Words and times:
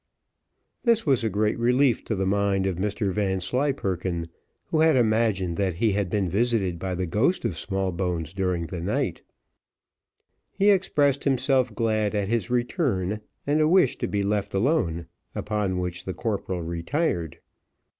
This 0.83 1.05
was 1.05 1.23
a 1.23 1.29
great 1.29 1.59
relief 1.59 2.03
to 2.05 2.15
the 2.15 2.25
mind 2.25 2.65
of 2.65 2.77
Mr 2.77 3.11
Vanslyperken, 3.11 4.29
who 4.71 4.79
had 4.79 4.95
imagined 4.95 5.57
that 5.57 5.75
he 5.75 5.91
had 5.91 6.09
been 6.09 6.27
visited 6.27 6.79
by 6.79 6.95
the 6.95 7.05
ghost 7.05 7.45
of 7.45 7.55
Smallbones 7.55 8.33
during 8.33 8.65
the 8.65 8.81
night: 8.81 9.21
he 10.53 10.71
expressed 10.71 11.23
himself 11.23 11.75
glad 11.75 12.15
at 12.15 12.29
his 12.29 12.49
return, 12.49 13.19
and 13.45 13.61
a 13.61 13.67
wish 13.67 13.95
to 13.99 14.07
be 14.07 14.23
left 14.23 14.55
alone, 14.55 15.05
upon 15.35 15.77
which 15.77 16.03
the 16.05 16.15
corporal 16.15 16.63
retired. 16.63 17.37